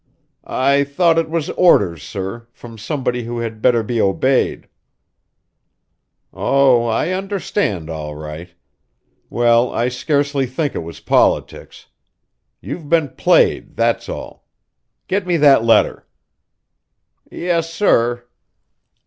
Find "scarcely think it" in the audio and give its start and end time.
9.89-10.79